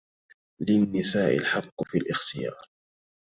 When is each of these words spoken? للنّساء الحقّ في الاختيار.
للنّساء 0.61 1.35
الحقّ 1.35 1.83
في 1.83 1.97
الاختيار. 1.97 2.65